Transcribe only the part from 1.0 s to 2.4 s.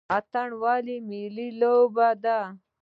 ملي لوبه ده؟